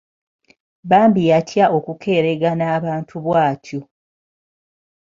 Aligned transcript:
Bambi 0.89 1.21
yatya 1.31 1.65
okukeeragana 1.77 2.63
abantu 2.77 3.15
bw'atyo. 3.25 3.81